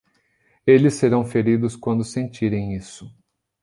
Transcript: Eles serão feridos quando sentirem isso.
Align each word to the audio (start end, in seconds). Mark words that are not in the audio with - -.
Eles 0.65 0.95
serão 0.95 1.23
feridos 1.23 1.75
quando 1.75 2.03
sentirem 2.03 2.75
isso. 2.75 3.13